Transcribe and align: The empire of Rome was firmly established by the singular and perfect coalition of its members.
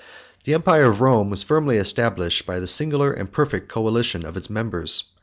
The 0.45 0.55
empire 0.55 0.85
of 0.85 0.99
Rome 0.99 1.29
was 1.29 1.43
firmly 1.43 1.77
established 1.77 2.47
by 2.47 2.59
the 2.59 2.65
singular 2.65 3.13
and 3.13 3.31
perfect 3.31 3.69
coalition 3.69 4.25
of 4.25 4.35
its 4.35 4.49
members. 4.49 5.03